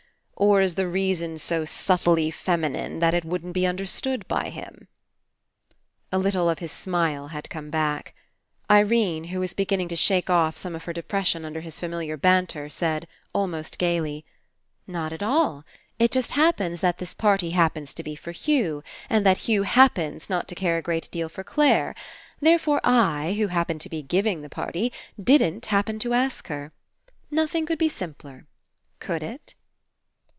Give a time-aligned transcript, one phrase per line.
[0.37, 4.87] Or is the reason so subtly feminine that it wouldn't be understood by him?"
[6.11, 8.15] A little of his smile had come back.
[8.65, 11.79] 157 PASSING Irene, who was beginning to shake off some of her depression under his
[11.79, 14.25] famlHar banter, said, almost gaily:
[14.87, 15.63] "Not at all.
[15.99, 20.27] It just happens that this party happens to be for Hugh, and that Hugh happens
[20.27, 21.93] not to care a great deal for Clare;
[22.39, 24.91] therefore I, who happen to be giving the party,
[25.23, 26.71] didn't happen to ask her.
[27.29, 28.47] Nothing could be simpler.
[28.97, 29.53] Could it?"